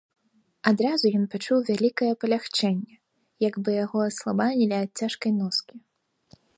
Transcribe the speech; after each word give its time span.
Адразу 0.69 1.05
ён 1.19 1.23
пачуў 1.33 1.59
вялікае 1.69 2.09
палягчэнне, 2.25 2.95
як 3.49 3.55
бы 3.63 3.69
яго 3.85 3.99
аслабанілі 4.09 4.75
ад 4.83 4.89
цяжкай 5.05 5.31
носкі. 5.41 5.75